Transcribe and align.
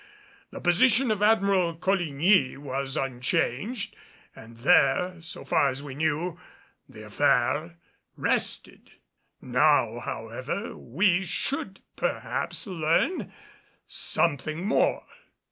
The 0.49 0.59
position 0.59 1.11
of 1.11 1.21
Admiral 1.21 1.75
Coligny 1.75 2.57
was 2.57 2.97
unchanged, 2.97 3.95
and 4.35 4.57
there, 4.57 5.21
so 5.21 5.45
far 5.45 5.69
as 5.69 5.83
we 5.83 5.93
knew, 5.93 6.39
the 6.89 7.05
affair 7.05 7.77
rested. 8.17 8.93
Now 9.43 9.99
however, 9.99 10.75
we 10.75 11.23
should 11.23 11.81
perhaps 11.97 12.65
learn 12.65 13.31
something 13.87 14.65
more. 14.65 15.05